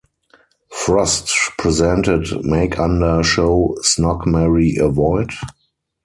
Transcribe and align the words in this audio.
Frost 0.71 1.31
presented 1.59 2.23
makeunder 2.43 3.23
show 3.23 3.77
Snog 3.83 4.25
Marry 4.25 4.77
Avoid? 4.77 5.29